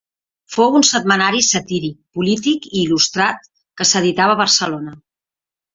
Fou 0.53 0.77
un 0.79 0.85
setmanari 0.91 1.41
satíric, 1.49 1.93
polític 2.19 2.67
i 2.73 2.75
il·lustrat 2.87 3.47
que 3.61 3.91
s'editava 3.93 4.39
a 4.39 4.45
Barcelona. 4.45 4.99